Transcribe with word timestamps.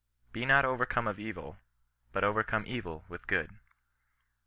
Be 0.31 0.47
not 0.47 0.65
overcome 0.65 1.05
of 1.05 1.19
evil, 1.19 1.59
but 2.11 2.23
overcome 2.23 2.65
evil 2.65 3.05
with 3.07 3.27
good." 3.27 3.51